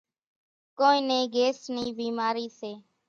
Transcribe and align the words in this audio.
ڪونئين 0.77 1.03
نين 1.09 1.23
گھيس 1.33 1.59
نِي 1.73 1.83
ڀِيمارِي 1.97 2.47
سي۔ 2.59 2.71